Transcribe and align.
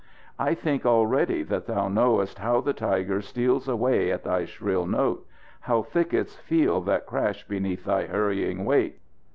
"I 0.39 0.55
think 0.55 0.83
already 0.83 1.43
that 1.43 1.67
thou 1.67 1.87
knowest 1.87 2.39
how 2.39 2.59
the 2.59 2.73
tiger 2.73 3.21
steals 3.21 3.67
away 3.67 4.11
at 4.11 4.23
thy 4.23 4.45
shrill 4.45 4.87
note; 4.87 5.27
how 5.59 5.83
thickets 5.83 6.35
feel 6.37 6.81
that 6.85 7.05
crash 7.05 7.47
beneath 7.47 7.85
thy 7.85 8.05
hurrying 8.07 8.65
weight! 8.65 8.99